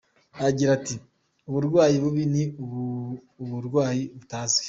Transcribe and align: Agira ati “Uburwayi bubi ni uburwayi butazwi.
Agira 0.49 0.69
ati 0.77 0.95
“Uburwayi 1.49 1.95
bubi 2.03 2.23
ni 2.33 2.43
uburwayi 3.43 4.03
butazwi. 4.17 4.59